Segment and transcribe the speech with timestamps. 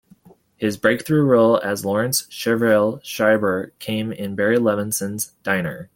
[0.57, 5.89] His breakthrough role as Laurence "Shrevie" Schreiber came in Barry Levinson's "Diner".